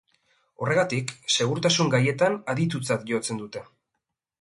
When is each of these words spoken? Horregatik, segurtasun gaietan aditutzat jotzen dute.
Horregatik, 0.63 1.13
segurtasun 1.35 1.93
gaietan 1.99 2.41
aditutzat 2.57 3.09
jotzen 3.15 3.47
dute. 3.47 3.67